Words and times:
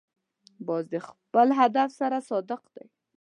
باز 0.67 0.83
د 0.93 0.95
خپل 1.07 1.47
هدف 1.59 1.89
سره 1.99 2.17
صادق 2.29 2.61
دی 2.73 2.85